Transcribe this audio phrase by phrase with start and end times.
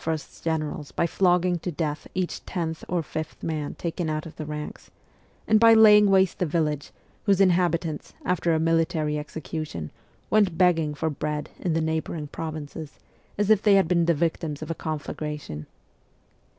[0.03, 4.47] 's generals by flogging to death each tenth or fifth man taken out of the
[4.47, 4.89] ranks,
[5.47, 6.89] and by laying waste the village,
[7.27, 9.91] whose inhabitants, after a military execution,
[10.31, 12.97] went begging for bread in the neighbouring provinces,
[13.37, 15.67] as if they had been the victims of a conflagration.